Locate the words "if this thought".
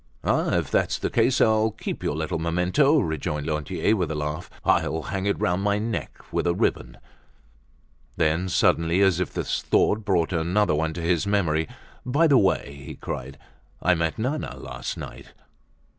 9.19-10.03